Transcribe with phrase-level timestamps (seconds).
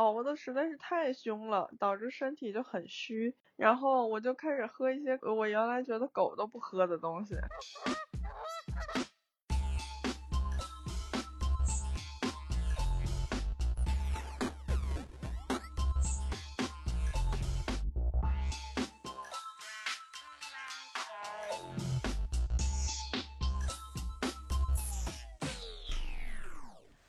[0.00, 3.36] 熬的实在是太凶了，导致身体就很虚。
[3.56, 7.34] 然后我就开始喝一些我原来觉得狗都不喝的东西。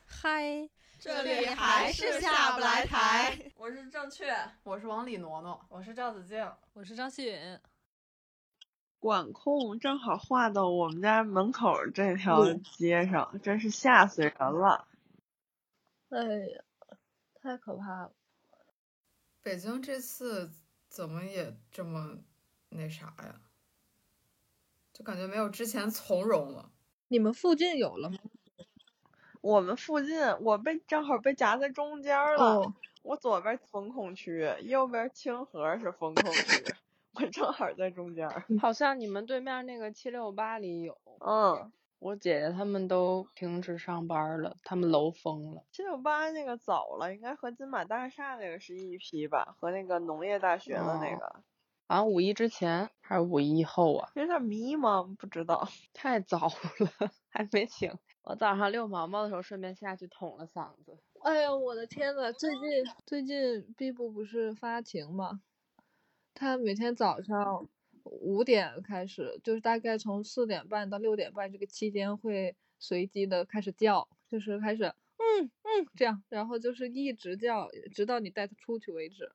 [0.06, 0.68] 嗨，
[1.02, 3.36] 这里还是下不来台。
[3.56, 4.32] 我是正确，
[4.62, 7.58] 我是王李挪挪，我是赵子静，我是张希允。
[9.00, 14.86] 管控正好画到我们家门口这条街上，真是吓死人了！
[16.10, 16.62] 哎呀，
[17.34, 18.12] 太可怕了！
[19.42, 20.52] 北京这次
[20.88, 22.18] 怎么也这么
[22.68, 23.40] 那啥呀？
[24.92, 26.70] 就感觉没有之前从容了。
[27.08, 28.18] 你们附近有了吗？
[29.42, 32.42] 我们附近，我被正好被夹在中间了。
[32.42, 36.64] 哦，我左边风控区，右边清河是风控区，
[37.14, 38.28] 我正好在中间。
[38.60, 40.96] 好像你们对面那个七六八里有。
[41.18, 45.64] 嗯，我姐姐他们都停止上班了，他们楼封了。
[45.72, 51.42] 七六八那个早了，应该和金马大厦那个是一批吧，和那个农业大学的那个。
[51.88, 54.10] 好像五一之前还是五一后啊？
[54.14, 55.68] 有点迷茫，不知道。
[55.92, 57.90] 太早了， 还没醒。
[58.22, 61.02] 我早上遛毛毛的时候，顺便下去捅了嗓子。
[61.22, 65.42] 哎呀，我的天呐，最近最近 B 部不是发情吗？
[66.34, 67.68] 他每天早上
[68.04, 79.32] 五点开始，就是大概从四点半到六点半这个期间会随机的开始叫，就是开始嗯嗯这样，然后就是一直叫，直到你带它出去为止。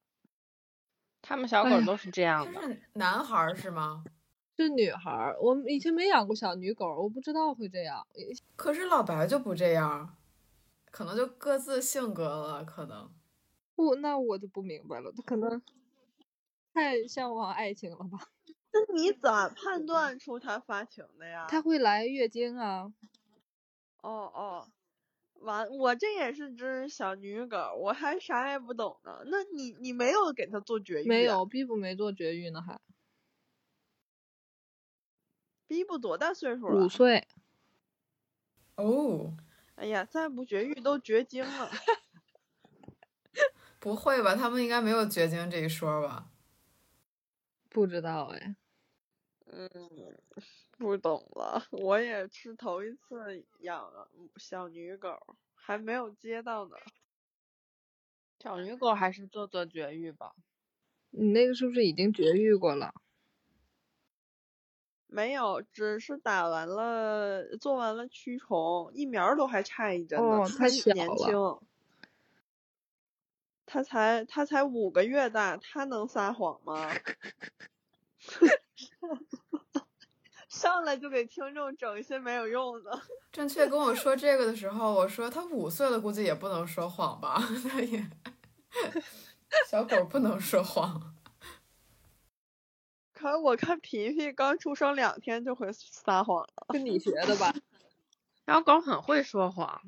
[1.28, 2.62] 他们小狗都是这样的。
[2.62, 4.04] 是男孩是吗？
[4.56, 8.08] 是女孩，我以前没养过小女狗，我不知道会这样。
[8.56, 10.16] 可是老白就不这样，
[10.90, 13.12] 可能就各自性格了，可能。
[13.76, 15.62] 不，那我就不明白了，他可能
[16.74, 18.18] 太向往爱情了吧？
[18.72, 21.46] 那你咋判断出他发情的呀？
[21.50, 22.92] 他会来月经啊。
[24.02, 24.68] 哦哦，
[25.42, 29.22] 完，我这也是只小女狗，我还啥也不懂呢。
[29.26, 31.08] 那你你没有给它做绝育？
[31.08, 32.80] 没有，B 不没做绝育呢，还。
[35.68, 36.86] B 不多大岁数了？
[36.86, 37.28] 五岁。
[38.76, 39.36] 哦，
[39.76, 41.70] 哎呀，再不绝育都绝经了。
[43.80, 44.36] 不会吧？
[44.36, 46.30] 他们应该没有绝经这一说吧？
[47.70, 48.56] 不知道哎。
[49.46, 49.70] 嗯，
[50.78, 51.66] 不懂了。
[51.72, 53.92] 我也是头一次养
[54.38, 55.18] 小女狗，
[55.56, 56.76] 还没有接到呢。
[58.40, 60.36] 小女狗还是做做绝育吧。
[61.10, 62.94] 你那个是不是已经绝育过了？
[65.08, 70.44] 没有，只是打完了，做完了驱虫，疫苗都还差一针呢。
[70.44, 71.60] 哦，太小年轻。
[73.66, 76.92] 它才他才五个月大，他能撒谎吗？
[80.58, 83.02] 上来就给听众整一些没有用的。
[83.32, 87.42] 正确跟我说这个的时候，我说他五岁了，估计也不能说谎吧？
[87.70, 88.06] 他也
[89.70, 91.14] 小狗不能说谎。
[93.14, 97.54] 可我看皮皮刚出生两天就会撒谎了，跟你学的吧？
[98.46, 99.82] 小狗很会说谎，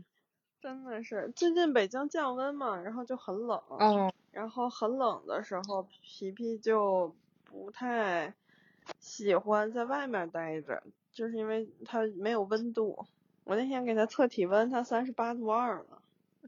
[0.62, 1.32] 真的是。
[1.36, 3.62] 最近北京降温嘛，然后就很冷。
[3.68, 4.12] 哦。
[4.32, 7.14] 然后很冷的时候，皮皮就
[7.44, 8.34] 不太
[9.00, 13.06] 喜欢在外面待着，就是因为它没有温度。
[13.44, 16.02] 我那天给它测体温，它三十八度二了，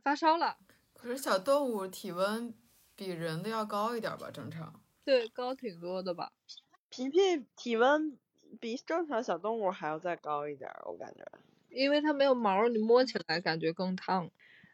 [0.03, 0.57] 发烧了。
[0.93, 2.53] 可是小动物体温
[2.95, 4.29] 比人的要高一点吧？
[4.31, 4.79] 正常。
[5.03, 6.31] 对，高挺多的吧。
[6.89, 7.17] 皮皮
[7.55, 8.17] 体温
[8.59, 11.25] 比正常小动物还要再高一点，我感觉。
[11.69, 14.29] 因为它没有毛，你摸起来感觉更烫。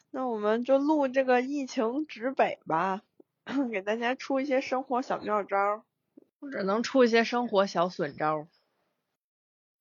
[0.09, 3.03] 那我们就录这个疫情指北吧，
[3.71, 5.85] 给大家出一些生活小妙招，
[6.39, 8.47] 或者能出一些生活小损招。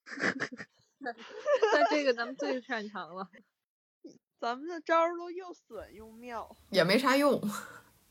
[0.99, 3.28] 那这个咱们最擅长了。
[4.39, 7.41] 咱们的招都又损又妙，也没啥用。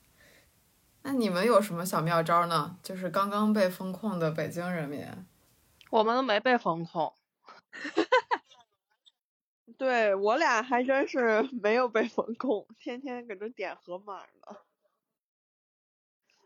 [1.03, 2.79] 那你们有什么小妙招呢？
[2.81, 5.05] 就是刚刚被封控的北京人民，
[5.91, 7.13] 我们都没被封控。
[9.77, 14.57] 对我俩还真是没有被封控，天天搁这点盒马呢。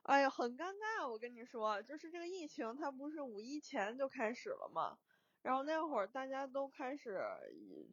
[0.10, 4.98] 哎呀，很尴尬，我跟你说，就是这个疫情，它不是五一前就开始了嘛，
[5.44, 7.22] 然后那会儿大家都开始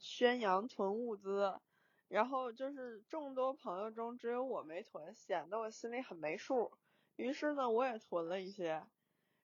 [0.01, 1.61] 宣扬囤物资。
[2.09, 6.73] 然后就是众多朋友中只有我没囤，显得我心里很没数。
[7.17, 8.83] 于是呢，我也囤了一些。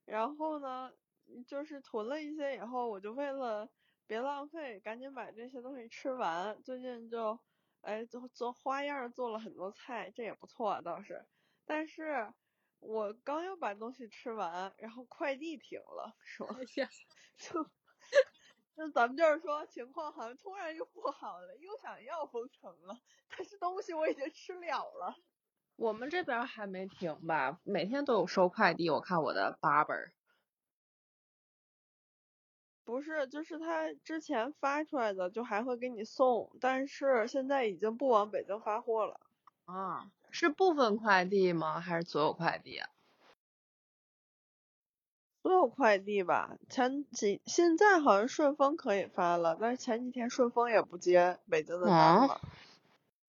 [0.06, 0.94] 然后呢，
[1.46, 3.68] 就是囤了一些以后，我就为了
[4.06, 6.62] 别浪费，赶紧把这些东西吃完。
[6.62, 7.38] 最近就
[7.82, 11.26] 哎，做做花样做了很多菜，这也不错倒是。
[11.66, 12.32] 但是
[12.82, 16.88] 我刚要把东西吃完，然后快递停了，说哎呀，
[17.36, 17.64] 就
[18.74, 22.98] 那咱们就是说情况好像突然又不好了，又想要封城了，
[23.28, 25.16] 但是东西我已经吃了了。
[25.76, 27.60] 我们这边还没停吧？
[27.62, 30.12] 每天都有收快递，我看我的八本儿。
[32.84, 39.20] 不是，就是他之前发出来的就还会给你送，但是现在已经不往北京发货了。
[39.66, 41.78] 啊，是部分快递吗？
[41.78, 42.90] 还是所有快递啊？
[45.42, 52.40] 所有快递吧，前几现在好像顺丰可以发了，但是前几天顺丰也不接北京的单啊了。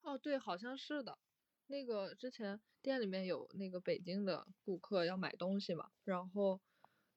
[0.04, 1.18] 哦，对，好像是的。
[1.68, 6.60] 那个之前店里面有那个北京的顾客要买东西嘛，然后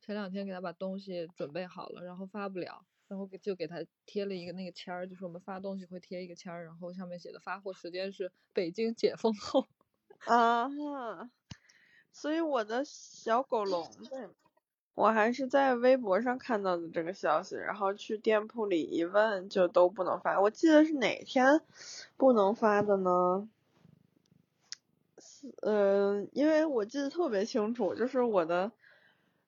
[0.01, 9.67] 前两天给他把东西准备好了，然后发不了，然后给就给他贴了一个那个签儿，就是我们发东西会贴一个签儿，然后上面写的发货时间是北京解封后。
[10.25, 11.31] 啊哈，
[12.13, 14.31] 所以我的小狗笼子，
[14.95, 20.41] 我还是在微博上看到的这个消息，然后去店铺里一问，就都不能发。
[20.41, 21.61] 我记得是哪天
[22.17, 23.49] 不能发的呢？
[25.63, 28.73] 呃，因为我记得特别清楚，就是我的，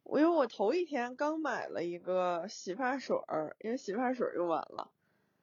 [0.08, 4.90] 我因为我头一天刚买了一个洗发水儿，因为洗发水用完了，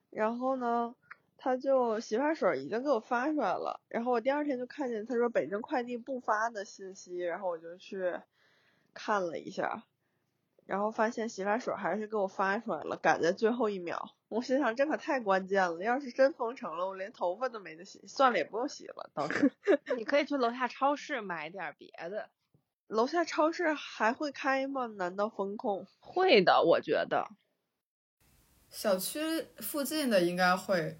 [0.10, 0.96] 然后呢，
[1.38, 8.20] 他就洗发水已经给我发出来了，然后我第二天就看见他说北京快递不发的信息，然后我就去
[8.96, 9.84] 看了一下，
[10.66, 14.16] 然后发现洗发水还是给我发出来了，赶在最后一秒。
[14.30, 19.52] 我心想这可太关键了，要是真封城了，我连头发都没得洗，算了也不用洗了，倒是。
[19.96, 22.32] 你可以去楼下超市买点别的。
[22.88, 24.86] 楼下超市还会开吗？
[24.88, 25.88] 难道封控？
[26.00, 27.28] 会的，我觉得。
[28.70, 31.00] 小区附近的应该会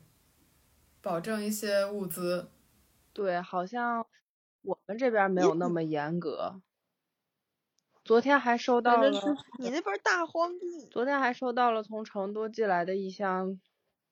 [1.02, 2.50] 保证一些物资。
[3.14, 4.06] 对，好像
[4.62, 6.62] 我们这边没有那么严格。
[8.04, 9.10] 昨天还收到了，
[9.60, 10.88] 你那边大荒地。
[10.92, 13.60] 昨天还收到了从成都寄来的一箱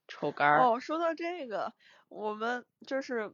[0.07, 0.63] 丑干儿。
[0.63, 1.73] 哦，说到这个，
[2.09, 3.31] 我们就是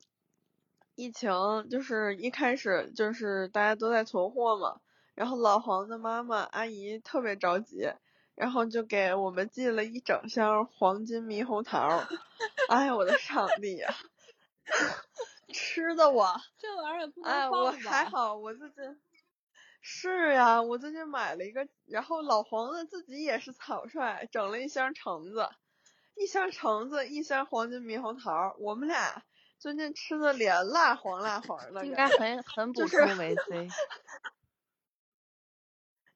[1.00, 1.32] 疫情，
[1.70, 4.82] 就是一开始就是大家都在囤货嘛，
[5.16, 7.90] 然后老黄的妈妈阿姨特别着急，
[8.36, 12.06] 然后就给我们寄了一整箱黄金猕猴桃儿。
[12.68, 13.96] 哎呀，我的上帝呀！
[15.54, 17.72] 吃的我，这玩意儿也不能哎，我？
[17.72, 19.00] 还好，我最近
[19.80, 25.50] 是呀，我最近买了一个，然后老黄的自己也是草率，整了一箱橙子，
[26.16, 29.24] 一箱橙子，一箱黄金猕猴桃，我们俩
[29.60, 33.68] 最近吃的脸蜡黄蜡黄的，应该很很补充维 C。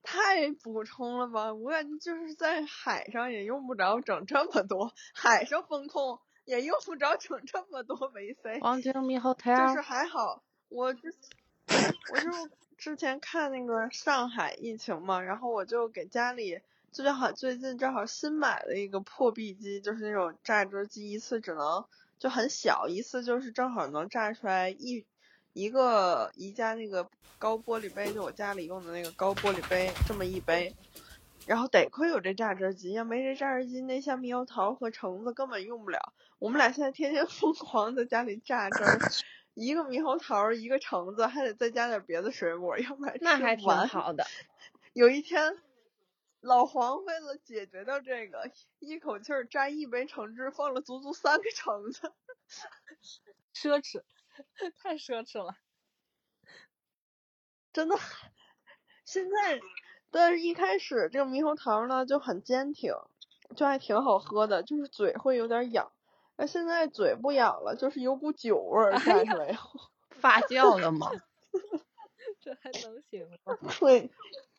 [0.02, 1.54] 太补充了吧？
[1.54, 8.60] 我感觉就是在海上也用不着整这么多，海上风控也用不着整这么多维 C。
[8.62, 11.14] 黄金猕猴桃就是还好，我之
[12.12, 12.30] 我就
[12.78, 16.62] 之前看那个上海疫情嘛，然后我就给家里
[16.92, 21.86] 最正好最近正好新买了一个破壁机，就是那种榨汁机，一次只能
[22.24, 25.06] 就很小，一次就是正好能榨出来一
[25.52, 27.06] 一个宜家那个
[27.38, 30.74] 高玻璃杯，就我家里用的那个高玻璃杯这么一杯。
[31.46, 36.14] 然后得亏有这榨汁机，要没这榨汁机，那像猕猴桃和橙子根本用不了。
[36.40, 38.98] 我们俩现在天天 疯狂在家里榨汁儿，
[39.54, 43.68] 一个猕猴桃，一个橙子，还得再加点别的水果，要不然那还挺。
[43.68, 44.26] 好的。
[44.94, 45.58] 有一天，
[46.44, 52.14] 老黄为了解决掉这个，一口气儿摘一杯橙汁，放了足足三个橙子。
[53.56, 54.04] 奢侈，
[54.78, 55.56] 太奢侈了。
[57.72, 57.96] 真的，
[59.06, 59.62] 现在，
[60.12, 62.94] 但是一开始这个猕猴桃呢就很坚挺，
[63.56, 65.94] 就还挺好喝的，就是嘴会有点痒。
[66.36, 69.80] 那现在嘴不痒了，就是有股酒味儿哎榨出来以后。
[70.10, 71.10] 发酵的吗？
[72.42, 73.58] 这还能行吗？
[73.80, 74.12] 对，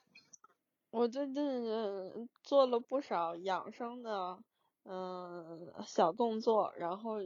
[0.94, 4.38] 我最近呃做了不少养生的
[4.84, 7.16] 嗯小动作，然后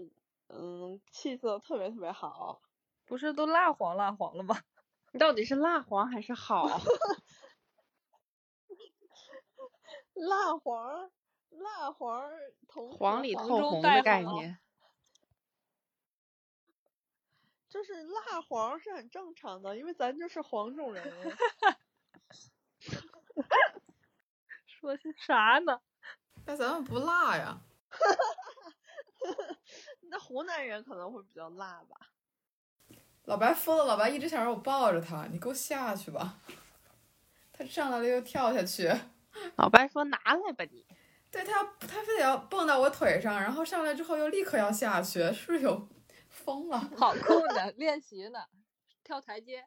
[0.48, 2.62] 嗯气色特别特别好。
[3.04, 4.58] 不是都蜡黄蜡黄了吗？
[5.12, 6.66] 你 到底是蜡黄还是好？
[10.14, 11.10] 蜡黄，
[11.50, 12.30] 蜡黄
[12.98, 14.58] 黄里透红的概念。
[17.68, 21.04] 就是蜡黄是很正常的，因为咱就是黄种人。
[24.66, 25.80] 说些啥呢？
[26.46, 27.60] 那咱们不辣呀？
[30.10, 31.96] 那湖南人可能会比较辣吧？
[33.24, 36.38] 老白疯了，老白一直想让我抱着他，你给我下去吧。
[37.52, 38.90] 他上来了又跳下去，
[39.56, 40.86] 老白说拿来吧你。
[41.30, 45.86] 对他他非得要蹦到我腿上，然后上来之后又立刻要下去，是不是有
[46.30, 46.78] 疯了？
[46.96, 48.46] 好酷呢，练习呢，
[49.04, 49.66] 跳台阶。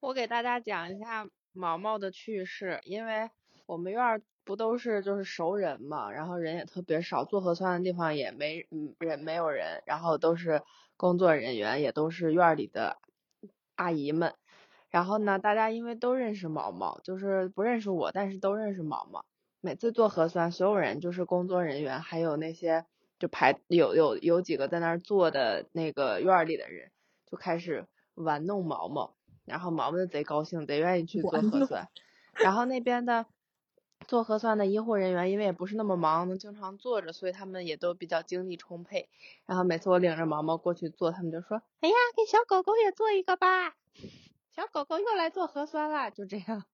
[0.00, 3.30] 我给大家讲一下毛毛的趣事，因为
[3.66, 10.62] 我们院儿不都是就是熟人嘛，然后人也特别少，做核酸的地方也没嗯人没有人，然后都是
[10.96, 12.98] 工作人员，也都是院里的
[13.74, 14.34] 阿姨们。
[14.88, 19.24] 然后呢，大家因为都认识毛毛，就是不认识我，但是都认识毛毛。
[19.60, 22.86] 每次做核酸，所有人就是工作人员，还有那些
[23.18, 26.92] 就排有有有几个在那儿做的那个院里的人，
[27.26, 29.16] 就开始玩弄毛毛，
[29.48, 31.88] 然后毛毛就贼高兴，贼愿意去做 核酸。
[32.34, 33.26] 然后那边的
[34.06, 39.08] 做核酸的医护人员，因为也不是那么忙，能经常坐着，所以他们也都比较精力充沛。
[39.46, 43.74] 然后每次我领着毛毛过去做，他们就说：“哎呀，给小狗狗也做一个吧。”
[44.54, 46.64] 小狗狗又来做核酸啦，就这样，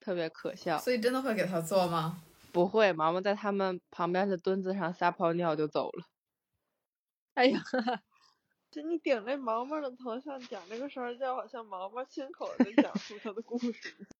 [0.00, 0.78] 特别可笑。
[0.78, 2.22] 所以真的会给他做吗？
[2.52, 6.04] 不会，毛毛在他们旁边的墩子上撒泡尿就走了。
[7.34, 7.62] 哎呀，
[8.70, 13.72] 就你顶着毛毛的头像讲这个事儿，就好像毛毛亲口的讲述他的故事。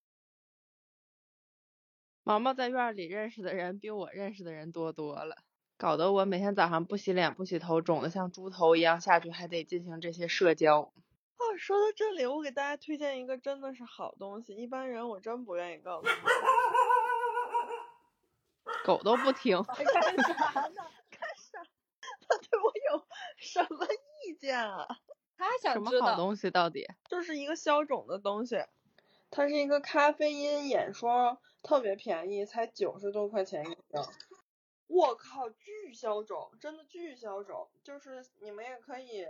[2.23, 5.37] 毛毛在院儿里认识的人比我认识的人多多了，
[5.77, 10.81] 搞得我每天早上不洗脸不洗头，肿得像猪头一样下去，还得进行这些社交。
[10.81, 16.13] 哦，说到这里，我给大家推荐一个真的是好东西，一般人我真不愿意告诉你。
[18.83, 19.63] 狗都不听。
[19.63, 19.99] 干啥
[20.69, 20.75] 呢？
[21.09, 21.63] 干啥？
[22.27, 23.85] 他对我有什么
[24.31, 24.87] 意见啊？
[25.37, 26.05] 他什么想知道。
[26.07, 26.87] 好东西到底？
[27.09, 28.63] 就是一个消肿的东西，
[29.29, 34.01] 它是一个咖啡因眼霜，特别便宜，才九十多块钱一瓶。
[34.87, 37.69] 我靠，巨消肿，真的巨消肿。
[37.83, 39.27] 就是你们也可以，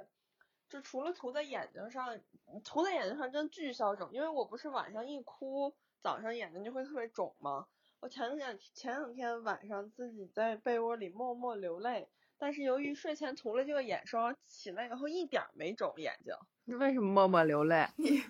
[0.70, 2.20] 就除了涂在眼睛上，
[2.64, 4.10] 涂在眼睛上真巨消肿。
[4.12, 7.68] 因为我不是晚上一哭，早上眼睛就会特别肿吗？
[8.00, 12.10] 我前两前两天晚上自己在被窝里默默流泪，
[12.42, 16.34] 但是由于睡前涂了这个眼霜，起来以后一点儿没肿眼睛。
[16.66, 17.88] 你 为什么默默流泪？
[17.98, 18.24] 你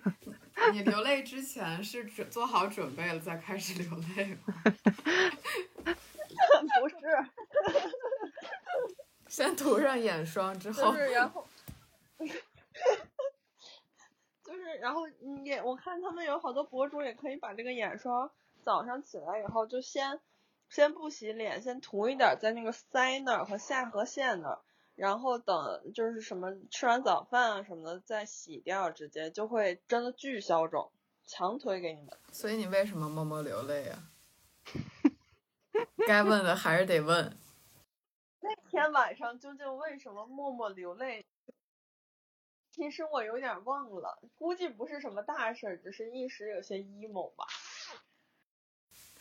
[0.73, 4.53] 你流泪之前是准做好准备了再开始流泪吗？
[6.81, 6.97] 不是，
[9.29, 11.47] 先涂上眼霜之后就，是然后，
[14.43, 18.29] 就是然后你也我看他们有好多博主也可以把这个眼霜
[18.61, 20.19] 早上起来以后就先
[20.71, 24.61] 先不洗脸，先涂一点儿在那个腮那儿和下颌线那儿，
[24.95, 30.89] 然后等就是什么吃完早饭啊什么的再洗掉，直接就会真的巨消肿，
[31.25, 32.17] 强推给你们。
[32.31, 34.09] 所以你为什么默默流泪啊？
[36.07, 37.37] 该问的还是得问。
[38.39, 41.25] 那天晚上究竟为什么默默流泪？
[42.71, 47.45] 其实我有点忘了，估计不是什么大事儿，只是一时有些 emo 吧。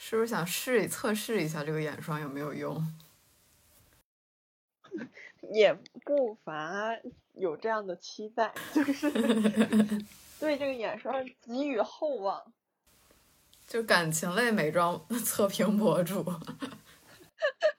[0.02, 2.82] 是不是想试测试一下这个眼霜有没有用？
[5.52, 6.96] 也不乏
[7.34, 9.10] 有这样的期待，就是
[10.40, 12.42] 对这个眼霜给予厚望。
[13.68, 16.24] 就感情类美妆 测评博主，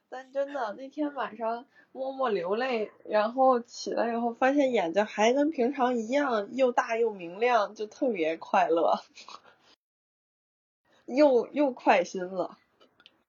[0.08, 9.04] 但真的那天晚上默默流泪，然后起来以后发现眼睛还跟平常一样又大又明亮，就特别快乐，
[11.06, 12.58] 又又快心了，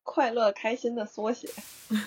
[0.02, 1.48] 快乐开心的缩写。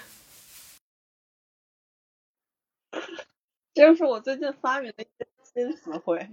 [3.74, 6.30] 这就是我最近发明的一些新词汇，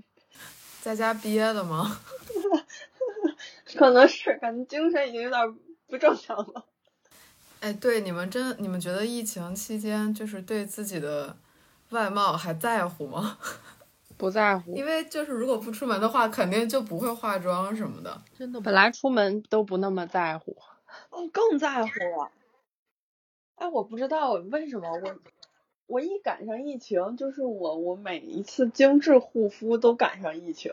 [0.81, 2.01] 在家憋的吗？
[3.75, 5.59] 可能是感觉精神已经有点
[5.89, 6.67] 不正常了。
[7.61, 11.37] 哎，对，你们真，你们觉得疫情期间就是对自己的
[11.91, 13.39] 外貌还在乎吗？
[14.23, 14.73] 不在乎。
[14.77, 18.23] 因为就是如果不出门的话，肯定就不会化妆什么的。
[18.39, 20.57] 真的本来出门都不那么在乎。
[21.11, 22.31] 哦，更在乎了。
[23.57, 25.17] 哎，我不知道为什么我
[25.89, 30.73] 我一赶上疫情，就是我我每一次精致护肤都赶上疫情，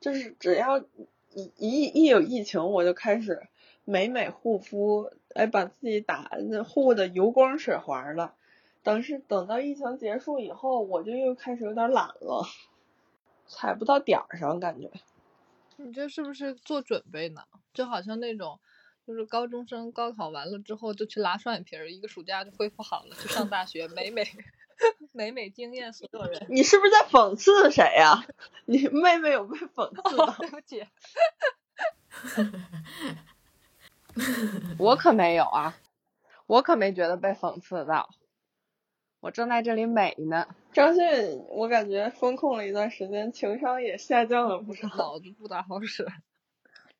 [0.00, 3.46] 就是只要一一一有疫情，我就开始
[3.84, 8.32] 美美护肤，哎，把自己打那护的油光水滑了。
[8.82, 12.46] 等是等到疫情结束以后，我就又开始有点懒了，
[13.48, 14.90] 踩不到点儿上，感觉。
[15.76, 17.42] 你这是不是做准备呢？
[17.74, 18.58] 就好像那种，
[19.06, 24.26] 就是高中生高考完了之后就去拉双眼皮儿，一个暑假就恢复好了，去上大学，美美
[25.12, 26.46] 美美惊艳所有人。
[26.48, 28.26] 你是不是在讽刺谁呀、
[28.64, 30.36] 你妹妹有被讽刺哦到？
[30.38, 30.86] 对不起，
[34.78, 35.76] 我可没有啊，
[36.46, 38.08] 我可没觉得被讽刺到，
[39.20, 40.48] 我正在这里美呢。
[40.76, 41.02] 张信，
[41.48, 44.86] 我感觉风控了一段时间，情商也下降了不少。
[44.88, 46.06] 脑子不大好使。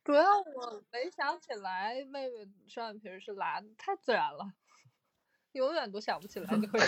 [0.03, 4.51] 主要我没想起来妹妹双眼皮是蓝的，太自然了，
[5.51, 6.87] 永远都想不起来这回事。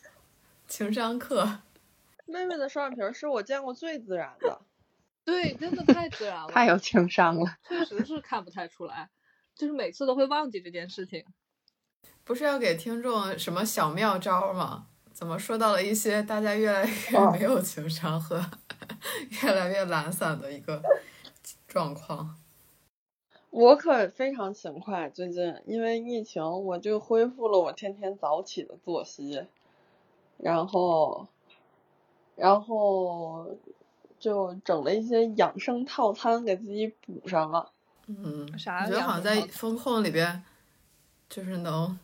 [0.66, 1.58] 情商课。
[2.24, 4.62] 妹妹的双眼皮儿是我见过最自然的。
[5.26, 7.58] 对，真的太自然 了，太有情商了。
[7.68, 9.10] 确实是看不太出来，
[9.54, 11.26] 就是每次都会忘记这件事情。
[12.24, 14.86] 不是要给听众什么小妙招吗？
[15.14, 18.44] 怎么说到了一些大家越来越哦没有情商和
[19.42, 20.82] 越来越懒散的一个
[21.68, 22.36] 状况？
[23.50, 29.46] 我可非常勤快，最近因为疫情，我就恢复了我天天早起的作息，
[30.38, 31.28] 然后，
[32.34, 33.56] 然后
[34.18, 37.70] 就整了一些养生套餐给自己补上了。
[38.08, 40.42] 嗯，啥我觉得好像在风控里边，
[41.28, 41.96] 就是能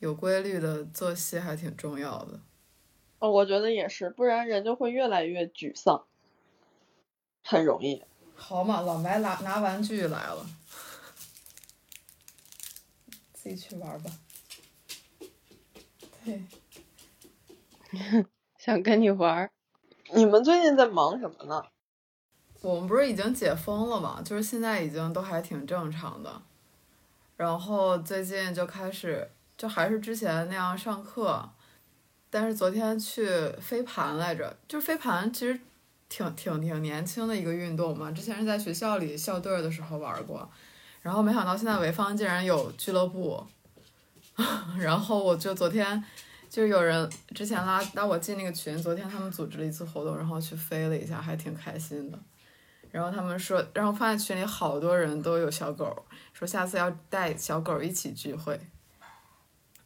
[0.00, 2.40] 有规律的作息还挺重要的。
[3.18, 6.04] 呃我觉得也是，不然人就会越来越沮丧，
[7.42, 8.04] 很容易。
[8.36, 10.46] 好嘛，老白拿拿玩具来了，
[13.32, 14.10] 自己去玩吧。
[16.24, 16.44] 对，
[18.58, 19.50] 想跟你玩，
[20.14, 21.64] 你们最近在忙什么呢？
[22.60, 26.42] 我们不是已经解封了嘛，就是现在已经都还挺正常的。
[27.36, 31.50] 然后最近就开始，就还是之前那样上课，
[32.30, 33.28] 但是昨天去
[33.60, 35.58] 飞盘来着，就飞盘其实
[36.08, 40.48] 挺挺挺年轻的一个运动嘛，之前是在学校里校队的时候玩过，
[41.02, 43.46] 然后没想到现在潍坊竟然有俱乐部，
[44.78, 46.04] 然后我就昨天
[46.50, 52.18] 就有人之前拉拉我进那个群，昨天他们组织了一次活动，然后去飞了一下，还挺开心的。
[52.90, 58.58] 然后他们说，然后发现群里好多人都有小狗，说下次要带小狗一起聚会。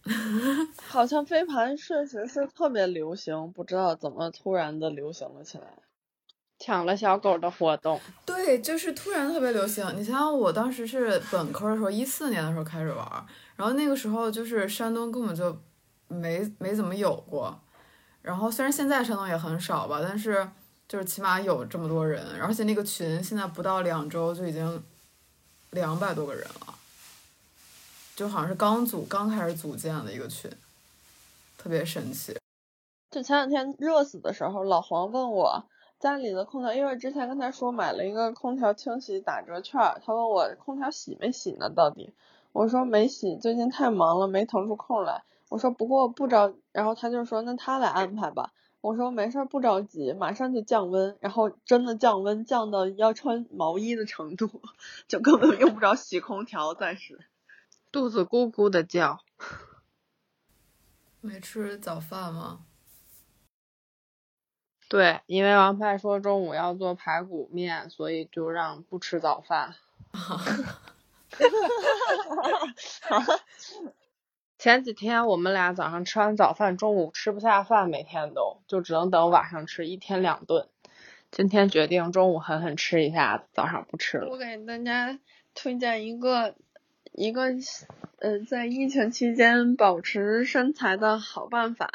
[0.88, 5.64] 好像飞盘确实是特别流行，不知道怎么突然的流行了起来。
[6.58, 8.00] 抢了小狗的活动。
[8.24, 9.84] 对，就是突然特别流行。
[9.96, 15.58] 你想想，我当时是本科的时候，一四年的时候开始玩，然后那个时候就是山东根本就
[16.06, 17.58] 没没怎么有过。
[18.20, 20.48] 然后虽然现在山东也很少吧，但是
[20.86, 24.84] 就是起码有这么多人，而且那个群现在不到两周就已经
[25.70, 26.71] 两百多个人了，
[28.22, 30.48] 就好像是刚组刚开始组建的一个群，
[31.58, 32.36] 特别神奇。
[33.10, 35.64] 就前两天热死的时候，老黄问我
[35.98, 41.68] 家里的空调，因为之前跟他说买了一个空调清洗打折券，他问我空调洗没洗呢？
[41.68, 42.14] 到底？
[42.52, 45.24] 我说没洗，最近太忙了，没腾出空来。
[45.48, 48.52] 我说不过不着，然后他就说那他来安排吧。
[48.80, 54.48] 我说没事儿，不着急，马上就降温，然后真的降温降到要穿毛衣的程度，
[55.08, 57.18] 就根本用不着洗空调，暂时。
[57.92, 59.22] 肚子咕咕的叫。
[61.20, 62.64] 没吃早饭吗？
[64.88, 69.74] 对，因为王派说中午要做排骨面，所以就让不吃早饭。
[74.58, 80.68] 前几天我们俩早上吃完早饭，中午吃不下饭，每天都就只能等晚上吃，一天两顿。
[81.30, 84.28] 今天决定中午狠狠吃一下子，早上不吃了。
[84.30, 85.18] 我给大家
[85.54, 86.54] 推荐一个
[87.12, 87.46] 一个
[88.18, 91.90] 呃，在疫情期间保持身材的好办法，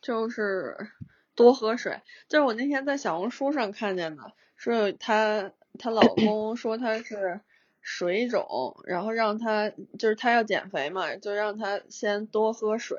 [0.00, 0.88] 就是
[1.34, 2.00] 多喝水。
[2.28, 7.40] 就是我那天在小红书上看见的，说她她老 公说她是
[7.80, 12.98] 水肿，然后让她就是她要减肥嘛，就让她先多喝水。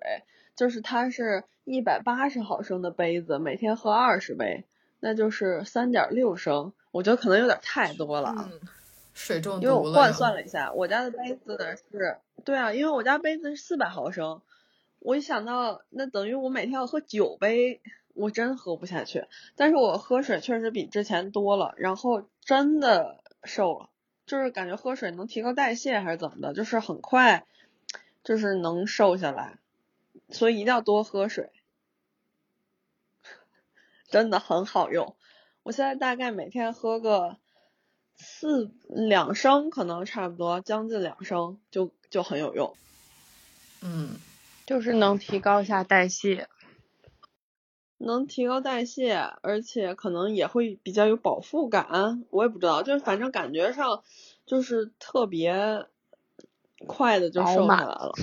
[0.56, 4.63] 就是她是一百八十毫升的杯子，每天喝二十杯。
[5.01, 8.49] 那就是三点六升，我觉得可能有点太多了啊。
[8.51, 8.60] 嗯，
[9.15, 10.34] 水中因为我换算。
[10.34, 14.41] 了一下，我家的杯子呢是，对啊，因为我家杯子是四百毫升，
[14.99, 17.82] 我一想到那等于我每天要喝九杯，
[18.13, 19.25] 我真喝不下去。
[19.56, 23.89] 但是我喝水确实比之前多了，然后真的瘦了，
[24.25, 27.47] 就是感觉喝水能提高代谢还是怎么的，就是很快，
[28.23, 29.58] 就是能瘦下来，
[30.30, 31.51] 所以一定要多喝水。
[34.10, 35.15] 真的很好用。
[35.63, 37.38] 我现在大概每天喝个
[38.17, 42.75] 四两升，可能差不多将近两升，就就很有用。
[43.82, 44.17] 嗯，
[44.65, 46.47] 就是能提高一下代谢。
[47.97, 54.04] 能提高代谢，而且可能也会比较有饱腹感，我也不知道，就是反正感觉上
[54.45, 55.86] 就是特别
[56.88, 58.13] 快的就瘦下来了。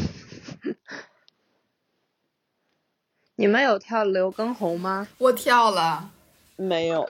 [3.35, 5.09] 你们有跳刘畊宏吗？
[5.19, 6.13] 我跳了。
[6.57, 7.09] 没有，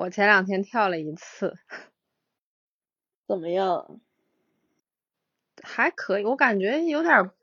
[0.00, 1.58] 我前两天跳了一次，
[3.28, 4.00] 怎么样？
[5.62, 7.34] 还可以，我感觉有点儿，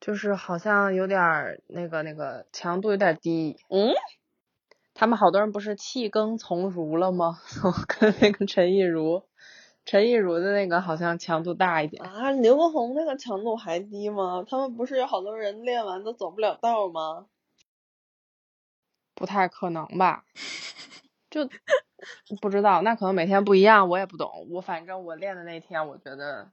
[0.00, 3.58] 就是好像有点儿那个那个强度有点低。
[3.68, 3.92] 嗯，
[4.94, 7.38] 他们好多人不是弃耕从儒了吗？
[7.86, 9.24] 跟那个陈亦儒
[9.84, 12.02] 陈亦儒的那个好像强度大一点。
[12.02, 14.42] 啊，刘畊宏那个强度还低吗？
[14.48, 17.26] 他们不是有好多人练完都走不了道吗？
[19.14, 20.24] 不太可能吧？
[21.28, 21.48] 就
[22.40, 24.46] 不知道，那可能每天不一样，我也不懂。
[24.50, 26.48] 我反正我练的那天，我觉得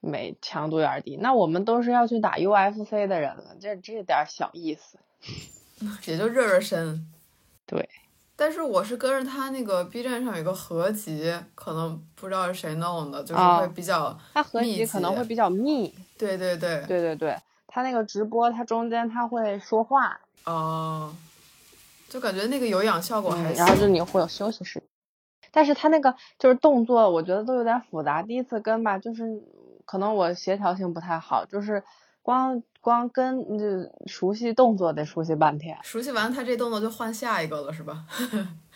[0.00, 1.16] 没强度有点低。
[1.16, 4.98] 那我们都是要去打 UFC 的人了，这这点小意思。
[6.06, 7.06] 也就热热身。
[7.66, 7.88] 对，
[8.36, 15.92] 但是我是跟着他那个 B 站上有个合集，可能不知道是谁弄的，就是啊会比较他合集可能会比较密。
[16.18, 21.12] 对对对，对对对，他那个直播，他中间他会说话，哦，
[22.12, 24.86] 就感觉那个有氧效果还嗯，然后就你会有休息时间。
[25.50, 28.22] 但是他那个就是动作，我觉得都有点复杂。
[28.22, 29.24] 第一次跟吧，就是
[29.86, 31.82] 可能我协调性不太好，就是
[32.20, 35.78] 光光跟就熟悉动作得熟悉半天。
[35.82, 38.04] 熟悉完他这动作就换下一个了，是吧？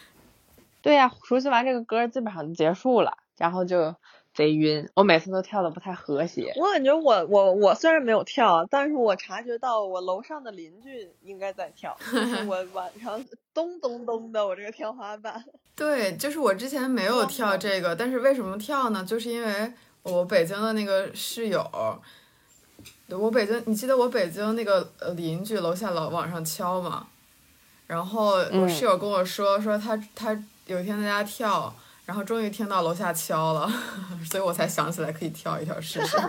[0.80, 3.94] 对呀、熟悉完这个歌基本上就结束了，然后就
[4.36, 4.88] 贼晕。
[4.94, 6.52] 我每次都跳的不太和谐。
[6.56, 15.42] 我感觉我我我虽然没有跳，但是我察觉到我楼上的邻居应该在跳， 就是我晚上咚咚咚的我这个天花板。
[15.74, 19.04] 对，就是我之前没有跳这个，但是为什么跳呢？
[19.04, 19.72] 就是因为
[20.02, 21.68] 我北京的那个室友，
[23.08, 27.08] 我北京，你记得我北京那个呃邻居楼下老往上敲嘛？
[27.86, 30.32] 然后我嗯室友跟我说，说他他
[30.66, 31.72] 有一天在家跳，
[32.06, 33.68] 然后终于听到楼下敲了，
[34.24, 36.16] 所以我才想起来可以跳一跳试试。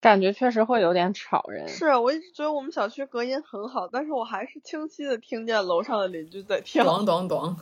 [0.00, 1.68] 感觉确实会有点吵人。
[1.68, 6.84] 是，我一直觉得我们小区隔音很好，但是我还是清晰的听见楼上的邻居在跳。
[6.84, 7.56] 咚咚咚，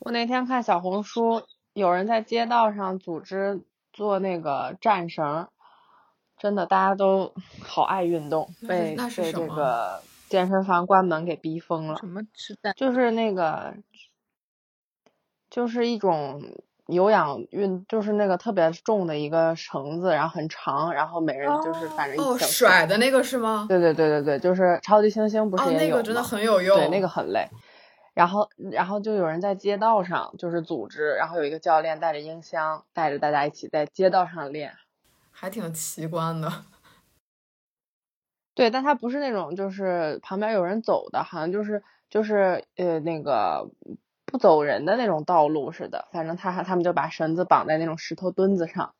[0.00, 1.42] 我那天看小红书，
[1.74, 3.60] 有人在街道上组织
[3.92, 5.46] 做那个战绳，
[6.36, 7.32] 真的大家都
[7.62, 8.52] 好爱运动，
[8.96, 12.08] 那是被被这个健身房关门给逼疯了什。
[12.08, 12.74] 么吃蛋？
[12.76, 13.72] 就是那个，
[15.50, 16.42] 就是一种
[16.86, 23.66] 有氧运，就是那个特别重的一个绳子，然后很长，然后每人就是反正一哦，小甩的那个是吗？
[23.68, 26.78] 对对对对对，就是超级猩猩不是哦，也有那个真的吗很有用。
[26.78, 27.48] 对，那个很累。
[28.12, 34.74] 然后，然后就有人在街道上就是组织，然后有一个教练带着音箱，带着大家一起在街道上练。
[35.30, 36.52] 还挺奇观的。
[38.52, 43.70] 对，但他不是那种就是旁边有人走的，好像就是就是呃那个
[44.30, 46.08] 不走人的那种道路似的。
[46.12, 48.94] 反正他他们就把绳子绑在那种石头墩子上，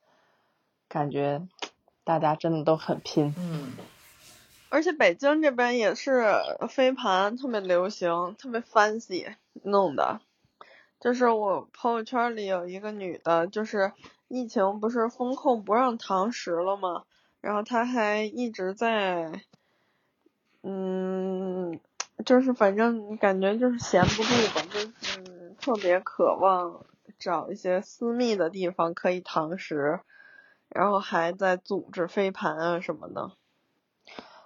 [0.88, 1.47] 感觉
[2.05, 3.35] 大家真的都很拼。
[3.38, 3.73] 嗯，
[4.69, 6.35] 而且北京这边也是
[6.69, 10.21] 飞盘特别流行，特别 fancy 弄的。
[10.99, 13.93] 就是我朋友圈里有一个女的，就是
[14.29, 17.05] 疫情不是封控不让堂食了吗？
[17.40, 19.33] 然后她还一直在，
[20.62, 21.81] 嗯，
[22.25, 26.85] 就是反正感觉就是闲不住吧，就是特别渴望
[27.19, 30.01] 找一些私密的地方可以堂食，
[30.69, 33.33] 然后还在组织飞盘啊什么的。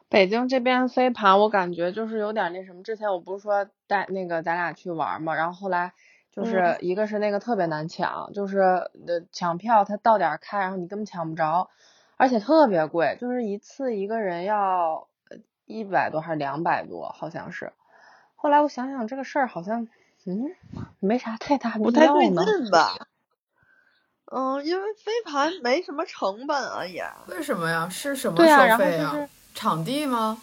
[0.08, 2.82] 北京这边飞盘，我感觉就是有点那什么。
[2.82, 5.92] 之前我不是说带那个咱俩去玩嘛，然后后来
[6.30, 11.68] 就是嗯一个是那个特别难抢，就是呃抢票它到点儿开，然后你根本抢不着，
[12.16, 15.08] 而且特别贵，就是一次一个人要
[15.66, 17.72] 一百多还是两百多，好像是。
[18.34, 19.88] 后来我想想这个事儿好像
[20.26, 20.54] 嗯
[21.00, 22.26] 没啥太大不太对。
[22.26, 22.94] 劲吧？
[24.26, 27.04] 嗯，因为飞盘没什么成本啊，也。
[27.28, 27.88] 为什么呀？
[27.88, 29.08] 是什么对啊，然收费呀？
[29.08, 30.38] 后就是场地吗？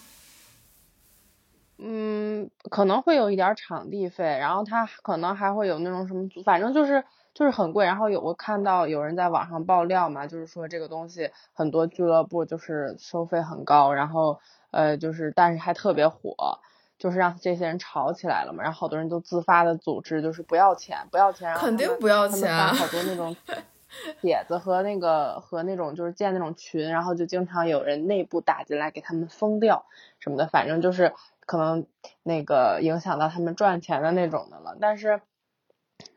[1.77, 7.03] 嗯，可能会有一点场地费，然后他可能还会有那种什么组，反正就是
[7.34, 7.86] 就是很贵。
[7.86, 14.39] 然后有我看到有人在网上爆料嘛，就是说这个东西很多俱乐部就是收费很高，然后
[14.71, 16.60] 呃就是但是还特别火，
[16.97, 18.63] 就是让这些人吵起来了嘛。
[18.63, 23.36] 然后好多人都自发的组织，就是不要钱，不要钱，肯定不要钱啊发好多那种
[24.21, 29.86] 帖子和那个和那种就是建那种群，然后就经常有人内部打进来给他们封掉
[30.19, 31.13] 什么的，反正就是
[31.45, 31.86] 可能
[32.23, 35.21] 那个影响到他们赚钱的那种的了，但是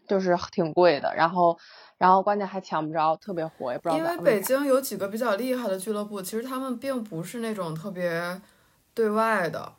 [0.09, 1.59] 就是挺贵的，然后
[1.99, 4.17] 然后关键还抢不着，特别火，也不知道因为。
[4.19, 8.41] 北京有几个比较厉害的俱乐部，其实他们并不是那种特别
[8.93, 9.73] 对外的，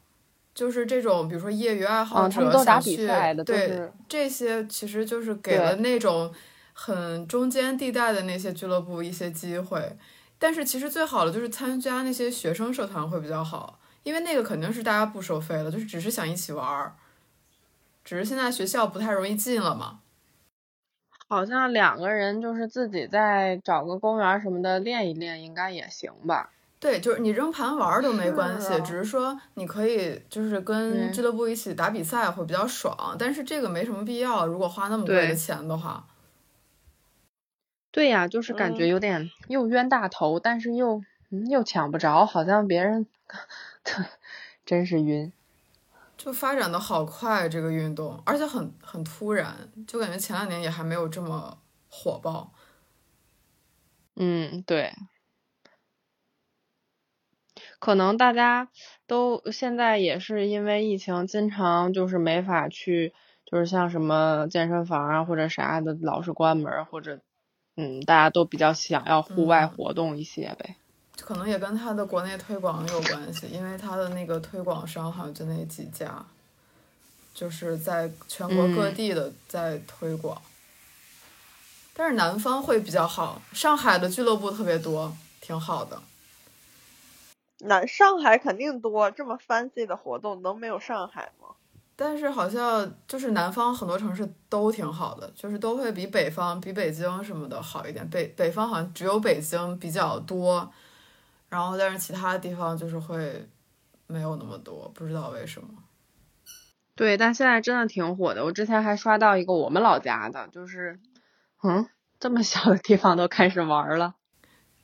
[0.53, 6.33] 就是这种，比如说业余爱好嗯他们者都打比想去，赛的对是这些其实就是给了那种
[6.73, 9.97] 很中间地带的那些俱乐部一些机会。
[10.37, 16.93] 但是其实最好的就是参加那些学生社团会比较好，因为那个肯定是大家不收费的，就是只是想一起玩儿，
[18.05, 19.99] 只是现在学校不太容易进了嘛。
[21.27, 26.51] 好像两个人就是自己再找个公园什么的练一练，应该也行吧？
[26.79, 36.05] 对，就是你扔盘玩都没关系，只是说你可以就是跟俱乐部一起打比赛会比较爽，但是这个没什么必要，如果花那么多的钱的话。
[37.91, 43.07] 对呀，就是感觉嗯有点又冤大头，但是又嗯又抢不着，好像别人，
[43.83, 44.05] 对，
[44.63, 45.33] 真是晕。
[46.25, 52.51] 就发展的好快，这个运动，而且很很突然，就感觉前两年也还没有这么火爆。
[54.15, 54.91] 嗯，对。
[57.77, 58.69] 可能大家
[59.05, 63.13] 都现在也是因为疫情，经常就是没法去，
[63.45, 67.21] 就是像什么健身房啊或者啥的，老是关门，或者
[67.75, 70.75] 嗯，大家都比较想要户外嗯活动一些呗。
[71.21, 76.23] 可能也跟他的国内推广有关系，因为他的那个推广商好像就那几家，
[77.33, 80.41] 就是在全国各嗯地的在推广。
[81.93, 86.01] 但是南方会比较好，上海的俱乐部特别多，挺好的。
[87.59, 91.55] 南上海肯定多，这么 fancy 的活动能没有上海吗？
[91.95, 98.05] 但是好像就是南方很多城市都挺好的，就是都会比北方、比北京什么的好一点。
[98.09, 100.69] 北北方好像只有北京比较多，
[101.49, 103.47] 然后但是其他地方就是会
[104.07, 105.69] 没有那么多，不知道为什么。
[106.95, 108.45] 对，但现在真的挺火的。
[108.45, 110.99] 我之前还刷到一个我们老家的，就是，
[111.63, 111.87] 嗯，
[112.19, 114.15] 这么小的地方都开始玩儿了。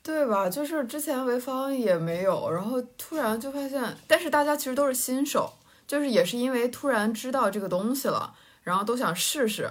[0.02, 0.50] 对吧？
[0.50, 5.52] 就是之前潍坊也没有，然后突然就发现，但是大家其实都是新手，
[5.86, 9.70] 就是也是因为突然知道这个东西了，然后都想试试。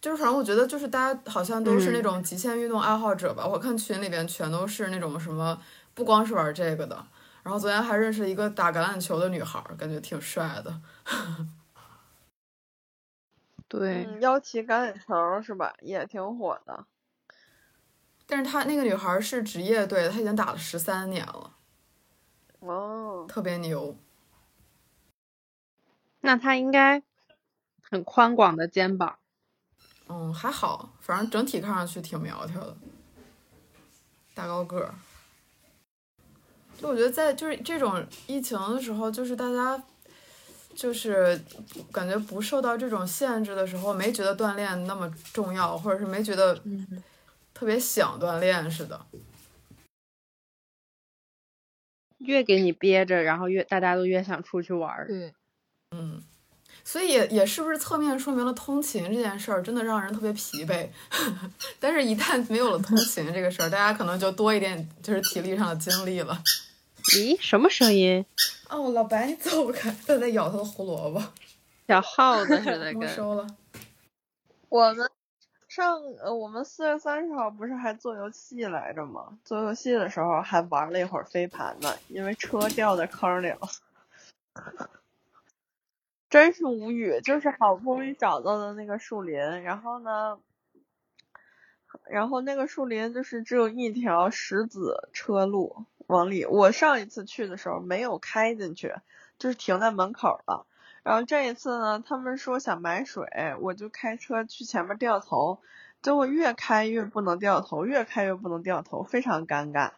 [0.00, 3.46] 就是反正我觉得，就是大家好像都是那嗯种极限运动爱好者吧。
[3.46, 5.58] 我看群里边全都是那种什么，
[5.94, 7.06] 不光是玩这个的。
[7.42, 10.80] 然后昨天还认识一个打橄榄球的女孩，感觉挺帅的。
[13.68, 15.74] 对，嗯，腰旗橄榄球是吧？
[15.80, 16.86] 也挺火的。
[18.26, 21.54] 但是她那个女孩是职业队的，她已经打了十三年了，
[22.60, 23.96] 哦，特别牛。
[26.20, 27.02] 那他应该
[27.82, 29.18] 很宽广的肩膀。
[30.08, 32.74] 嗯，还好，反正整体看上去挺苗条的，
[34.34, 34.94] 大高个儿。
[36.80, 39.82] 就我觉得在就是这种疫情的时候，就是大家
[40.74, 41.40] 就是
[41.92, 47.02] 感觉不受到这种限制的时候，没觉得锻炼那么重要，或者是没觉得嗯
[47.52, 49.06] 特别想锻炼似的。
[52.18, 55.06] 越给你憋着，然后越大家都越想出去玩儿。
[55.06, 55.34] 对，
[56.84, 60.86] 所以也也是不是侧面说明了通勤这件事儿真的让人特别疲惫，
[61.80, 66.40] 但是一旦没有了通勤这个事儿，大家可能就多一点就是体力上的精力了。
[67.14, 68.24] 咦，什么声音？
[68.68, 71.22] 哦，老白你走开，他在咬他的胡萝卜，
[71.88, 73.08] 小耗子似的 没跟。
[73.08, 73.46] 收了。
[74.68, 75.10] 我们
[75.68, 79.38] 上呃，我们四月三十号不是还做游戏来着吗？
[79.44, 83.60] 做游戏的时候还玩了一会儿飞盘呢，因为车掉在坑里了。
[86.34, 90.40] 真是无语，就是好不容易找到的那个树林，然后呢，
[92.08, 96.44] 然后那个树林就是只有一条石子车路往里。
[96.44, 98.96] 我上一次去的时候没有开进去，
[99.38, 100.66] 就是停在门口了。
[101.04, 105.60] 然后这一次呢，他们说想买水，我就开车去前面掉头，
[106.02, 109.92] 结果越开越不能掉头，越开越不能掉头，非常尴尬。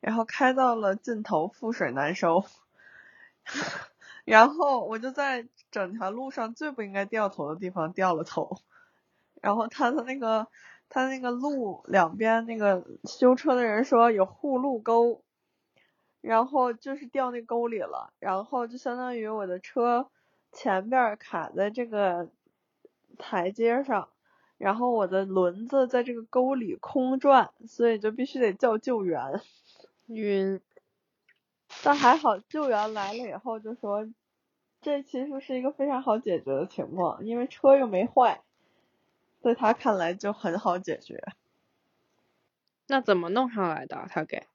[0.00, 2.46] 然后开到了尽头，覆水难收。
[4.24, 8.56] 然后我就在整条路上最不应该掉头的地方掉了头。
[9.42, 10.46] 然后他的那个
[10.88, 15.22] 他那个路两边那个修车的人说有护路沟，
[16.22, 20.08] 然后就是掉那沟里了，然后就相当于我的车
[20.52, 22.30] 前边卡在这个
[23.18, 24.08] 台阶上，
[24.56, 29.42] 然后我的轮子在这个沟里空转，所以就必须得叫救援。
[30.06, 30.60] 晕。
[31.82, 34.08] 但还好救援来了以后就说，
[34.80, 38.42] 这其实是一个非常好解决的情况，因为车又没坏，
[39.40, 41.22] 在他看来就很好解决。
[42.86, 44.06] 那怎么弄上来的？
[44.08, 44.46] 他给。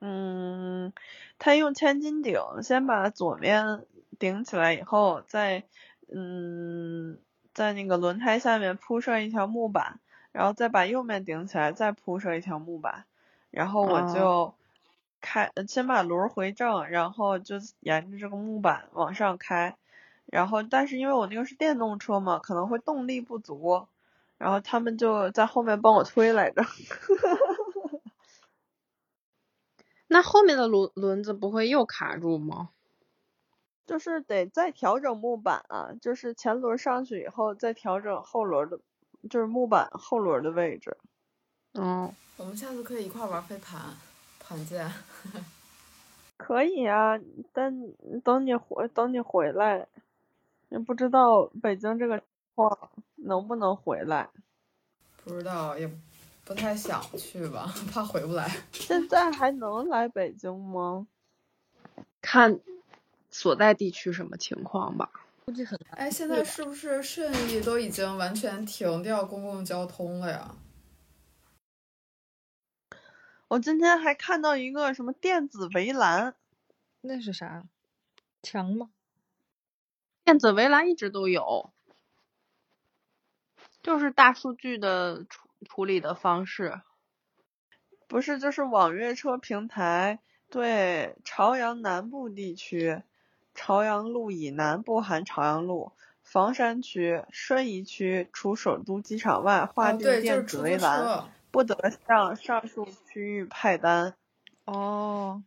[0.00, 0.92] 嗯，
[1.38, 3.86] 他用千斤顶先把左面
[4.18, 5.64] 顶起来以后，再
[6.12, 7.18] 嗯
[7.54, 10.00] 在那个轮胎下面铺设一条木板，
[10.32, 13.06] 然后再把右面顶起来，再铺设一条木板，
[13.56, 14.54] 然后我哦就
[15.22, 19.74] 开先把轮儿回正，然后就沿着这个木板往上开，
[20.26, 23.86] 然后但是因为我那个是电动车嘛，可能会动力不足，
[24.36, 26.62] 然后他们就在后面帮我推来着。
[30.06, 32.68] 那后面的轮轮子不会又卡住吗？
[33.86, 38.80] 就是得再调整木板啊，就是前轮上去以后再调整后轮的，
[39.30, 40.98] 就是木板后轮的位置。
[41.78, 43.80] 嗯，我们下次可以一块儿玩飞盘，
[44.38, 44.90] 盘剑。
[46.36, 47.18] 可以啊，
[47.52, 49.86] 但等你回等你回来，
[50.68, 54.28] 也不知道北京这个情况能不能回来。
[55.24, 55.90] 不知道，也
[56.44, 58.50] 不太想去吧，怕回不来。
[58.72, 61.06] 现在还能来北京吗？
[62.20, 62.60] 看
[63.30, 65.10] 所在地区什么情况吧。
[65.46, 65.98] 估计很难。
[65.98, 70.54] 哎，现在是不是顺义都已经完全停掉公共交通了呀？
[73.48, 76.34] 我今天还看到一个什么电子围栏，
[77.00, 77.64] 那是啥？
[78.42, 78.90] 墙吗？
[80.24, 81.72] 电子围栏一直都有，
[83.82, 86.80] 就是大数据的处处理的方式。
[88.08, 90.18] 不是就是网约车平台
[90.50, 93.02] 对朝阳南部地区、
[93.54, 101.28] 朝阳路以南不含朝阳路、房山区、顺义区除首都机场外划哦，定电子围栏，车。
[101.56, 104.14] 不得向上述区域派单。
[104.66, 105.42] 哦，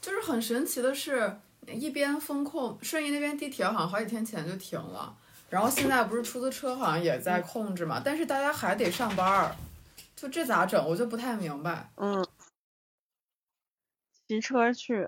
[0.00, 1.38] 就是很神奇的是，
[1.68, 5.16] 一边风控，顺义那边地铁好像好几天前就停了，
[5.48, 9.54] 然后现在不是出租车好像也在控制嘛，但是大家还得上班儿，
[10.16, 10.84] 就这咋整？
[10.84, 11.88] 我就不太明白。
[11.98, 12.26] 嗯，
[14.26, 15.06] 骑车去，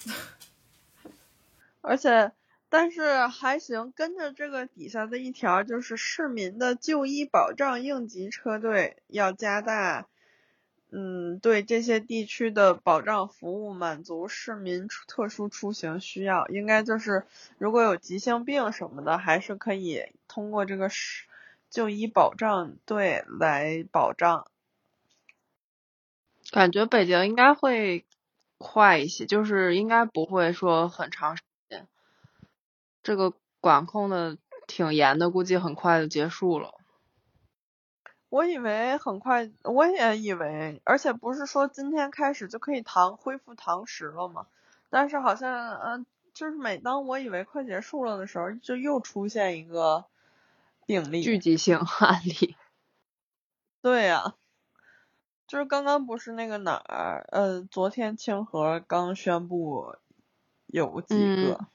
[1.82, 2.32] 而且
[2.68, 10.08] 但是还行，跟着这个底下的一条就是市民的就医保障应急车队要加大，
[10.90, 17.24] 嗯，对这些地区的保障服务，满足市民特殊出行需要，应该就是
[17.58, 21.26] 如果有急性病什么的，还是可以通过这个市
[21.70, 24.46] 就医保障队来保障。
[26.50, 28.04] 感觉北京应该会
[28.58, 31.36] 快一些，就是应该不会说很长。
[33.06, 36.74] 这个管控的挺严的，估计很快就结束了。
[38.28, 44.48] 我以为很快，我也以为，而且不是说今天开始就可以堂恢复堂食了吗？
[44.90, 50.06] 但是好像，嗯、就是每当我以为快结束了的时候，就又出现一个
[50.84, 51.22] 病例。
[51.22, 52.56] 聚集性案例，
[53.80, 54.34] 对呀、
[55.46, 59.94] 就是刚刚不是那个哪儿，呃，昨天清河刚宣布
[60.66, 61.66] 有几个，嗯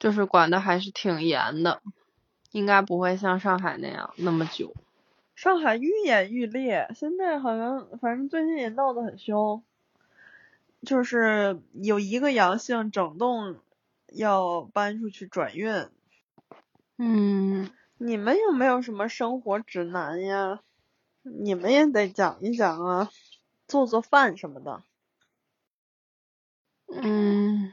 [0.00, 1.80] 就是管的还是挺严的，
[2.50, 4.74] 应该不会像上海那样那么久。
[5.36, 9.62] 上海愈演愈烈，现在好像反正最近也闹得很凶，
[10.82, 13.56] 就是有一个阳性，整栋
[14.12, 15.86] 要搬出去转运。
[16.98, 20.60] 嗯，你们有没有什么生活指南呀？
[21.22, 23.10] 你们也得讲一讲啊，
[23.68, 24.82] 做做饭什么的。
[26.88, 27.72] 嗯，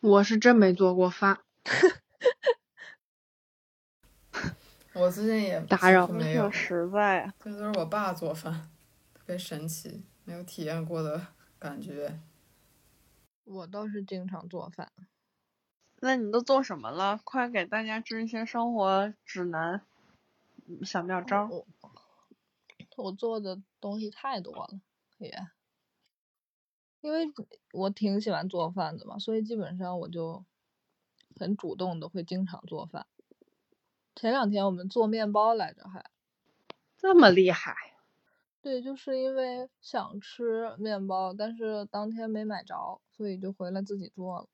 [0.00, 1.40] 我是真没做过饭，
[4.94, 7.34] 我最近也打扰没有，实在啊。
[7.40, 8.70] 这都是我爸做饭，
[9.14, 11.26] 特别神奇，没有体验过的
[11.58, 12.20] 感觉。
[13.44, 14.92] 我倒是经常做饭。
[16.00, 17.18] 那你都做什么了？
[17.24, 19.80] 快给大家支一些生活指南、
[20.66, 21.46] 嗯小妙招。
[21.46, 21.66] 我
[22.96, 24.80] 我做的东西太多了，
[25.18, 25.48] 也，
[27.06, 27.32] 因为
[27.72, 30.44] 我挺喜欢做饭的嘛，所以基本上我就
[31.38, 33.06] 很主动的会经常做饭。
[34.16, 36.04] 前两天我们做面包来着还，
[36.98, 37.76] 这么厉害，
[38.60, 44.48] 对，就是因为想吃面包，但是当天没买着，所以就回来自己做了。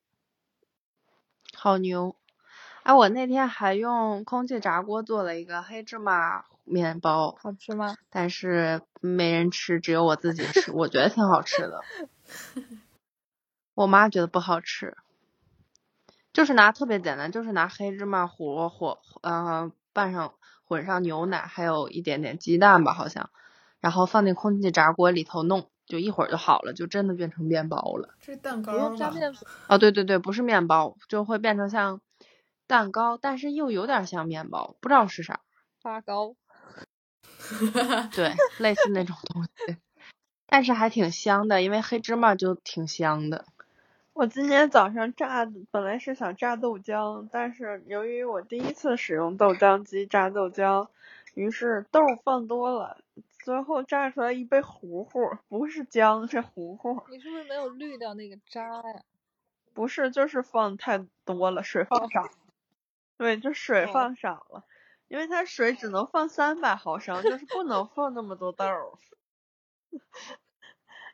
[1.55, 2.17] 好牛！
[2.83, 7.97] 哎，我那天还用空气炸锅做了一个黑芝麻面包，好吃吗？
[8.11, 10.73] 但是没人吃，只有我自己吃。
[10.73, 11.81] 我觉得挺好吃的，
[13.75, 14.97] 我妈觉得不好吃。
[16.33, 23.29] 就是拿特别简单，就是拿黑芝麻糊和呃拌上混上牛奶，还有一点点鸡蛋吧，好像，
[23.81, 28.15] 然后放进空气炸锅里头弄，就一会儿就好了，就真的变成面包了。
[28.21, 28.97] 这是蛋糕吗？
[29.69, 32.01] 哦，对对对，不是面包，就会变成像
[32.67, 35.41] 蛋糕，但是又有点像面包，不知道是啥。
[35.83, 36.35] 发糕。
[38.15, 39.77] 对，类似那种东西，
[40.47, 43.45] 但是还挺香的，因为黑芝麻就挺香的。
[44.13, 50.89] 我今天早上榨，本来是想榨豆浆，但是由于我第一次使用豆浆机榨豆浆，
[51.35, 52.99] 于是豆儿放多了，
[53.43, 57.03] 最后榨出来一杯糊糊，不是浆，是糊糊。
[57.11, 59.03] 你是不是没有滤掉那个渣呀？
[59.73, 62.29] 不是，就是放太多了，水放少。
[63.17, 64.65] 对，就水哦放少了，
[65.13, 68.87] 因为它水只能放三百毫升，就是不能放那么多豆儿。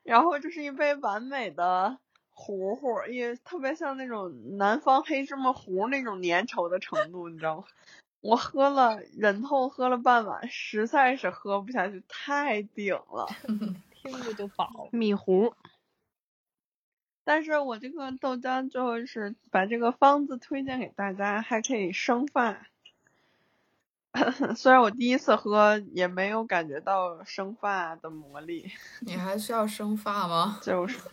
[0.05, 1.99] 然后这是一杯完美的
[2.31, 7.65] 糊糊，也特别像那种南方黑芝麻糊那种粘稠的程度，你知道吗？
[8.21, 13.27] 我喝了忍痛喝了半碗，实在是喝不下去，太顶了。
[14.01, 14.89] 听着就饱。
[14.93, 15.53] 米糊，
[17.25, 22.69] 但是我这个豆浆就是把这个方子推荐给大家，还可以生发。
[24.57, 30.59] 虽然我第一次喝也没有感觉到生发的魔力，你还需要生发吗？
[30.63, 30.99] 就是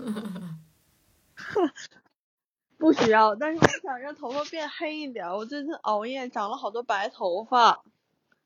[2.77, 5.27] 不需要，但是我想让头发变黑一点。
[5.29, 7.81] 我最近熬夜长了好多白头发，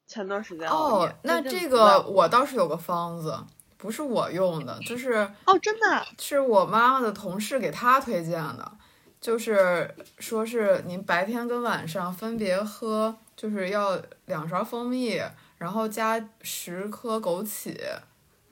[0.07, 3.37] 前段时间熬夜哦，那这个我倒是有个方子，
[3.77, 8.71] 不是我用的，就是哦，真的啊是我妈妈的同事给她推荐的，
[9.19, 15.17] 就是说是您白天跟晚上分别喝，就是要两勺蜂蜜，
[15.57, 17.73] 然后加十颗枸杞，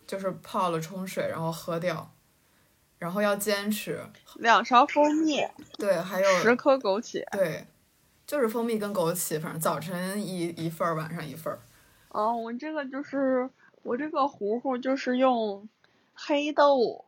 [0.08, 2.10] 就是泡了冲水，然后喝掉，
[2.98, 4.02] 然后要坚持。
[4.36, 5.46] 两勺蜂蜜，
[5.78, 7.22] 对，还有十颗枸杞。
[7.32, 7.68] 对，
[8.26, 11.60] 就是蜂蜜跟枸杞，反正早晨一一份儿，晚上一份儿。
[12.08, 13.50] 哦，我这个就是
[13.84, 15.68] 我这个糊糊就是用
[16.14, 17.04] 黑豆，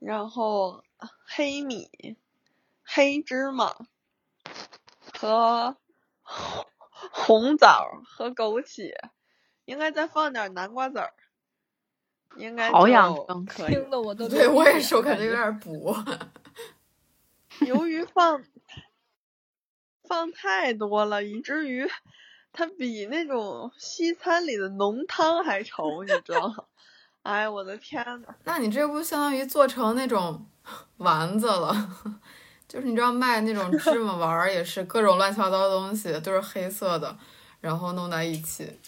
[0.00, 0.82] 然后
[1.24, 2.16] 黑米、
[2.82, 3.72] 黑芝麻
[5.16, 5.76] 和
[6.26, 8.92] 红枣和枸杞，
[9.64, 11.12] 应该再放点南瓜籽儿，
[12.36, 13.90] 应该好养生可以听。
[13.90, 15.96] 的我都对我也是，我感感觉有点补。
[17.66, 18.42] 由于放
[20.02, 21.88] 放太多了，以至于
[22.52, 26.64] 它比那种西餐里的浓汤还稠，你知道吗？
[27.22, 28.34] 哎，我的天呐！
[28.44, 30.48] 那你这不相当于做成那种
[30.98, 32.20] 丸子了？
[32.68, 37.16] 就是你知道卖那种芝麻丸儿，也是各种乱七八糟的东西，都是黑色的，
[37.60, 38.80] 然后弄在一起。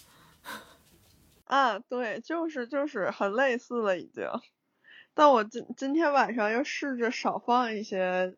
[1.45, 4.27] 啊，对，就是就是很类似了已经。
[5.13, 8.35] 但我今今天晚上又试着少放一些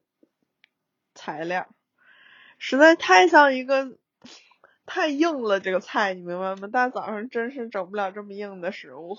[1.13, 1.67] 材料，
[2.57, 3.97] 实在太像一个
[4.85, 6.67] 太硬了这个菜，你明白吗？
[6.67, 9.17] 大早上真是整不了这么硬的食物。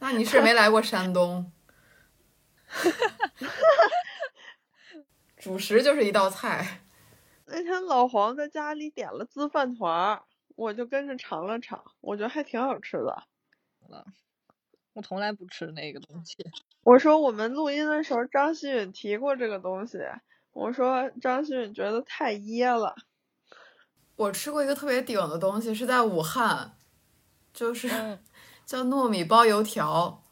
[0.00, 1.52] 那你是没来过山东？
[5.38, 6.82] 主食就是一道菜，
[7.46, 10.22] 那天老黄在家里点了滋饭团儿，
[10.56, 13.22] 我就跟着尝了尝，我觉得还挺好吃的。
[14.94, 16.36] 我从来不吃那个东西。
[16.82, 19.98] 我说我们录音的时候，张馨予提过这个东西，
[20.52, 22.94] 我说张馨予觉得太噎了。
[24.16, 26.76] 我吃过一个特别顶的东西，是在武汉，
[27.52, 28.18] 就是嗯，
[28.66, 30.24] 叫糯米包油条，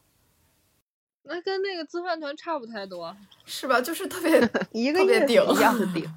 [1.28, 3.16] 那跟那个自饭团差不太多。
[3.44, 3.80] 是吧？
[3.80, 4.40] 就是特别
[4.72, 6.08] 一个顶一样的顶。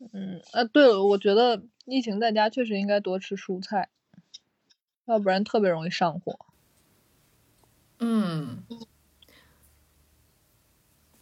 [0.12, 3.88] 嗯，呃，对了，我觉得疫情在家确实应该多吃蔬菜，
[5.06, 6.38] 要不然特别容易上火。
[7.98, 8.62] 嗯，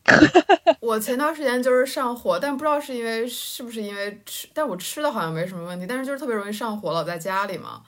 [0.81, 7.83] 我前段时间就是上火，但不知道是因为是不是因为吃，但我吃的好像没什么问题，但是就是特别容易上火，老在家里嘛。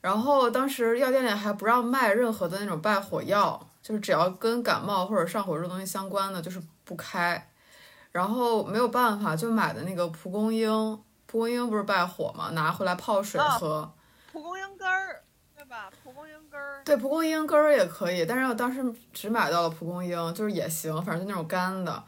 [0.00, 7.50] 然后当时药店里还不让卖任何的那种败火药，就是只要跟感冒或者上火这东西相关的，就是不开。
[8.12, 10.70] 然后没有办法，就买的那个蒲公英，
[11.26, 13.92] 蒲公英不是败火嘛，拿回来泡水啊喝。
[14.32, 15.22] 蒲公英根儿，
[15.54, 15.90] 对吧？
[16.02, 16.82] 蒲公英根儿。
[16.84, 18.82] 对，蒲公英根儿也可以，但是我当时
[19.12, 22.02] 只买到了蒲公英，就是也行，反正就那种干的。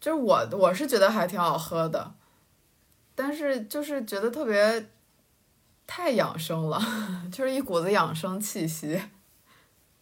[0.00, 2.12] 就是我我是觉得还挺好喝的，
[3.16, 4.88] 但是就是觉得特别
[5.88, 6.78] 太养生了，
[7.32, 9.02] 就是一股子养生气息。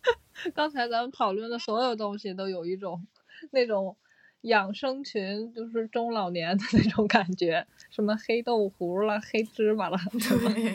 [0.53, 3.07] 刚才咱们讨论的所有东西都有一种
[3.53, 3.97] 那种
[4.43, 10.75] 养生群，就是中老年的那种感觉，什么黑豆糊了、黑芝麻了，对，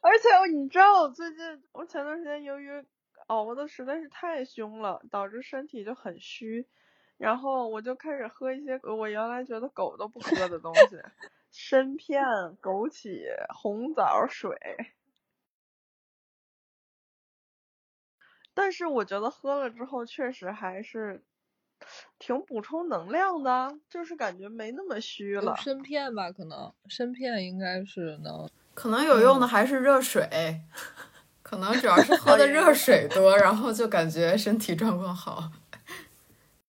[0.00, 2.70] 而且你知道，我最近我前段时间由于
[3.26, 6.66] 熬的实在是太凶了，导致身体就很虚，
[7.18, 10.96] 然后我就开始喝一些我原来觉得狗都不喝的东西，
[11.50, 12.24] 参片、
[12.60, 13.24] 枸杞、
[13.54, 14.56] 红枣水。
[18.54, 21.22] 但是我觉得喝了之后确实还是
[22.18, 25.54] 挺补充能量的，就是感觉没那么虚了。
[25.56, 26.32] 参片吧？
[26.32, 28.50] 可能参片应该是能。
[28.74, 30.60] 可能有用的还是热水，
[31.42, 35.50] 可能主要是 喝的热水多，然后就感觉身体状况好。